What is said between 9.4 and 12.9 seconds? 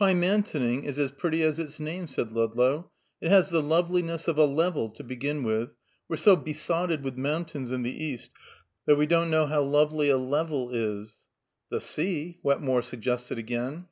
how lovely a level is." "The sea," Wetmore